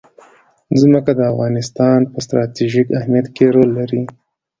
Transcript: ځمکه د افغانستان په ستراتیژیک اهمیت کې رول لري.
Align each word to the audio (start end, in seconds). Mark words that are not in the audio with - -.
ځمکه 0.81 1.11
د 1.17 1.21
افغانستان 1.31 1.99
په 2.11 2.17
ستراتیژیک 2.25 2.87
اهمیت 2.99 3.27
کې 3.35 3.45
رول 3.55 3.69
لري. 3.77 4.01